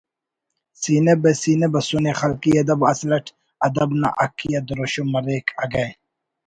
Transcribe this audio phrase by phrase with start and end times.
[0.81, 3.25] سینہ بہ سینہ بسنے خلقی ادب اسل اٹ
[3.67, 5.85] ادب نا حقی آ دروشم مریک اگہ